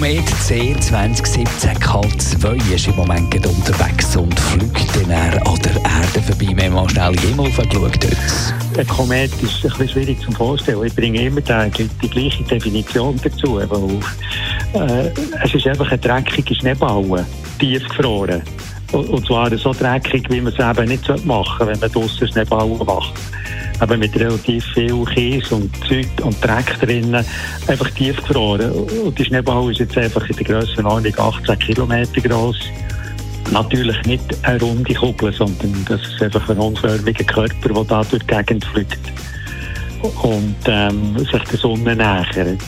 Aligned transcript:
Komet 0.00 0.24
C2017K2 0.48 2.56
ist 2.74 2.88
im 2.88 2.96
Moment 2.96 3.46
unterwegs 3.46 4.16
und 4.16 4.40
fliegt 4.40 4.96
dann 4.96 5.12
an 5.12 5.58
der 5.62 5.76
Erde 5.76 6.22
vorbei. 6.22 6.56
Wir 6.56 6.72
haben 6.72 6.88
schnell 6.88 7.12
den 7.12 7.28
Himmel 7.28 7.50
geschaut. 7.50 8.08
Der 8.74 8.86
Komet 8.86 9.30
ist 9.42 9.62
ein 9.62 9.68
bisschen 9.68 9.90
schwierig 9.90 10.18
zu 10.22 10.32
vorstellen. 10.32 10.86
Ich 10.86 10.96
bringe 10.96 11.20
immer 11.20 11.42
die, 11.42 12.08
gleiche 12.08 12.42
Definition 12.44 13.20
dazu. 13.22 13.56
Weil, 13.56 14.00
äh, 14.72 15.10
es 15.44 15.54
ist 15.54 15.66
einfach 15.66 15.90
eine 15.90 15.98
dreckige 15.98 16.54
Schneebaue, 16.54 17.26
tiefgefroren. 17.58 18.40
Und 18.92 19.26
zwar 19.26 19.54
so 19.58 19.74
dreckig, 19.74 20.24
wie 20.30 20.40
man 20.40 20.54
es 20.54 20.58
eben 20.58 20.88
nicht 20.88 21.06
machen 21.26 21.58
sollte, 21.58 21.74
wenn 21.74 21.78
man 21.78 21.92
draussen 21.92 22.26
Schneebauen 22.26 22.86
macht. 22.86 23.12
Aber 23.80 23.96
mit 23.96 24.14
relativ 24.18 24.64
viel 24.74 25.04
Kies 25.06 25.50
und 25.50 25.74
Zeug 25.86 26.06
und 26.22 26.42
Dreck 26.44 26.78
drinnen, 26.80 27.24
einfach 27.66 27.90
tiefgefroren. 27.90 28.70
Und 28.70 29.18
die 29.18 29.24
Schneeball 29.24 29.70
ist 29.70 29.80
jetzt 29.80 29.96
einfach 29.98 30.28
in 30.28 30.36
der 30.36 30.44
Grössenordnung 30.44 31.18
18 31.18 31.58
Kilometer 31.58 32.20
groß. 32.20 32.58
Natürlich 33.50 34.00
nicht 34.04 34.22
eine 34.42 34.60
runde 34.60 34.94
Kugel, 34.94 35.32
sondern 35.32 35.84
das 35.88 36.00
ist 36.02 36.22
einfach 36.22 36.48
ein 36.50 36.58
unförmiger 36.58 37.24
Körper, 37.24 37.74
der 37.74 37.84
da 37.84 38.04
durch 38.04 38.22
die 38.22 38.36
Gegend 38.36 38.64
fliegt 38.66 39.00
und 40.22 40.56
ähm, 40.66 41.18
sich 41.18 41.42
der 41.42 41.58
Sonne 41.58 41.96
nähert. 41.96 42.58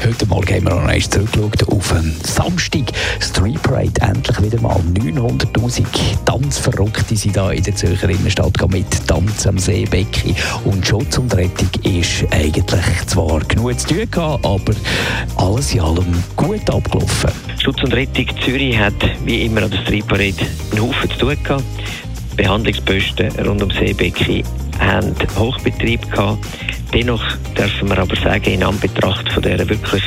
Heute 0.00 0.26
Morgen 0.26 0.54
haben 0.54 0.64
wir 0.64 0.70
noch 0.70 0.78
einmal 0.78 1.00
zurückgeschaut 1.00 1.68
auf 1.68 1.92
einen 1.92 2.16
Samstag. 2.22 2.92
Street 3.20 3.60
Parade 3.62 4.00
endlich 4.00 4.40
wieder 4.40 4.60
mal 4.60 4.80
900'000 4.94 5.84
Tanzverrückte 6.24 7.16
sind 7.16 7.36
da 7.36 7.50
in 7.50 7.64
der 7.64 7.74
Zürcher 7.74 8.08
Innenstadt 8.08 8.54
mit 8.70 8.86
Tanz 9.08 9.44
am 9.46 9.58
Seebecki. 9.58 10.36
Und 10.64 10.86
Schutz 10.86 11.18
und 11.18 11.34
Rettung 11.34 11.68
ist 11.82 12.24
eigentlich 12.30 13.06
zwar 13.06 13.40
genug 13.40 13.78
zu 13.80 13.88
tun 13.88 14.10
gehabt, 14.10 14.46
aber 14.46 14.72
alles 15.36 15.74
in 15.74 15.80
allem 15.80 16.22
gut 16.36 16.70
abgelaufen. 16.70 17.30
Schutz 17.58 17.82
und 17.82 17.92
Rettung 17.92 18.26
Zürich 18.44 18.78
hat 18.78 18.94
wie 19.24 19.46
immer 19.46 19.64
an 19.64 19.70
der 19.72 19.82
Street 19.82 20.06
Parade 20.06 20.46
einen 20.70 20.80
Haufen 20.80 21.10
zu 21.10 21.18
tun 21.18 21.36
gehabt. 21.42 21.64
Behandlungsposten 22.36 23.32
rund 23.44 23.62
um 23.62 23.70
Seebecki 23.72 24.44
haben 24.78 25.12
Hochbetrieb 25.36 26.08
gehabt. 26.08 26.38
Dennoch 26.92 27.24
dürfen 27.56 27.88
wir 27.88 27.98
aber 27.98 28.16
sagen, 28.16 28.52
in 28.52 28.64
Anbetracht 28.64 29.28
von 29.30 29.42
dieser 29.42 29.68
wirklich 29.68 30.02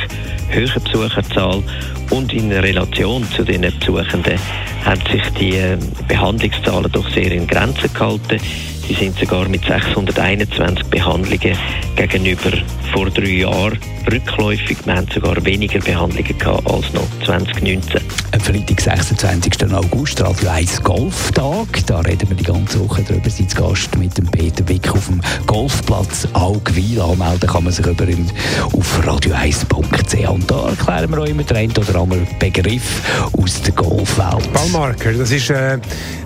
hohen 0.52 0.82
Besucherzahl 0.84 1.62
und 2.10 2.32
in 2.32 2.50
Relation 2.52 3.24
zu 3.30 3.44
den 3.44 3.62
Besuchenden 3.62 4.38
haben 4.84 5.00
sich 5.10 5.22
die 5.38 5.56
äh, 5.56 5.78
Behandlungszahlen 6.08 6.90
doch 6.90 7.08
sehr 7.10 7.30
in 7.30 7.46
Grenzen 7.46 7.92
gehalten. 7.92 8.40
Sie 8.86 8.94
sind 8.94 9.18
sogar 9.18 9.48
mit 9.48 9.64
621 9.64 10.86
Behandlungen 10.86 11.56
gegenüber 11.96 12.50
vor 12.92 13.08
drei 13.10 13.30
Jahren 13.30 13.78
rückläufig. 14.10 14.78
Wir 14.84 14.96
haben 14.96 15.06
sogar 15.12 15.44
weniger 15.44 15.78
Behandlungen 15.80 16.38
gehabt 16.38 16.68
als 16.68 16.92
noch 16.92 17.06
2019. 17.24 18.00
Am 18.32 18.40
Freitag, 18.40 18.80
26. 18.80 19.72
August, 19.72 20.20
Radio 20.20 20.48
1 20.48 20.82
Golftag. 20.82 21.86
Da 21.86 22.00
reden 22.00 22.28
wir 22.28 22.36
die 22.36 22.44
ganze 22.44 22.80
Woche 22.80 23.02
darüber. 23.06 23.30
Sie 23.30 23.46
zu 23.46 23.56
Gast 23.56 23.96
mit 23.96 24.16
dem 24.18 24.26
Peter 24.26 24.66
Wick 24.68 24.90
auf 24.90 25.06
dem 25.06 25.20
Golfplatz 25.46 26.26
Augwil. 26.32 27.00
Anmelden 27.00 27.48
kann 27.48 27.64
man 27.64 27.72
sich 27.72 27.86
über 27.86 28.06
auf 28.72 29.00
radio1.ch. 29.06 30.28
Und 30.28 30.50
da 30.50 30.71
erklären 30.92 31.10
wir 31.10 31.22
euch 31.22 31.30
immer 31.30 31.42
den 31.42 31.56
einen 31.56 31.76
oder 31.76 32.00
anderen 32.00 32.26
Begriff 32.38 33.02
aus 33.40 33.62
der 33.62 33.72
Golfwelt. 33.72 34.52
Ballmarker, 34.52 35.12
das 35.12 35.30
ist, 35.30 35.48
äh, 35.48 35.78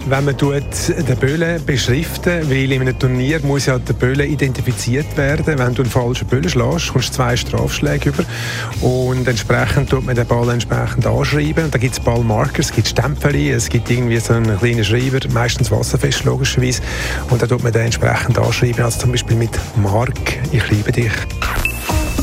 wenn 0.07 0.25
man 0.25 0.37
tut, 0.37 0.65
den 0.89 1.17
Böllen 1.19 1.65
beschriften 1.65 2.51
weil 2.51 2.73
in 2.73 2.81
einem 2.81 2.99
Turnier 2.99 3.41
muss 3.45 3.67
ja 3.67 3.79
der 3.79 3.93
Böllen 3.93 4.29
identifiziert 4.29 5.17
werden. 5.17 5.59
Wenn 5.59 5.75
du 5.75 5.83
einen 5.83 5.91
falschen 5.91 6.27
Böllen 6.27 6.49
schlägst, 6.49 6.93
kommst 6.93 7.11
du 7.11 7.15
zwei 7.15 7.37
Strafschläge 7.37 8.09
über 8.09 8.25
und 8.81 9.29
entsprechend 9.29 9.89
tut 9.89 10.05
man 10.05 10.17
den 10.17 10.27
Ball 10.27 10.51
entsprechend 10.51 11.07
anschreiben. 11.07 11.65
Und 11.65 11.75
da 11.75 11.79
gibt 11.79 11.95
es 11.95 12.01
Ballmarker, 12.01 12.61
es 12.61 12.73
gibt 12.73 12.89
Stempel, 12.89 13.37
es 13.37 13.69
gibt 13.69 13.89
irgendwie 13.89 14.19
so 14.19 14.33
einen 14.33 14.59
kleinen 14.59 14.85
Schreiber, 14.85 15.21
meistens 15.33 15.71
wasserfest 15.71 16.25
logischerweise, 16.25 16.83
und 17.31 17.41
da 17.41 17.47
tut 17.47 17.63
man 17.63 17.73
den 17.73 17.83
entsprechend 17.83 18.37
anschreiben, 18.37 18.85
also 18.85 18.99
zum 18.99 19.13
Beispiel 19.13 19.37
mit 19.37 19.51
Mark, 19.77 20.39
ich 20.51 20.69
liebe 20.71 20.91
dich. 20.91 21.13